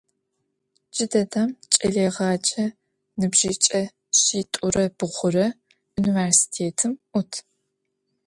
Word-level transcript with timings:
Cıdedem 0.95 1.49
ç'eleêğece 1.71 2.63
nıbjıç'e 3.19 3.81
şsit'ure 4.17 4.85
bğure 4.97 5.47
vunivêrsitêtım 5.93 6.93
'ut. 7.09 7.31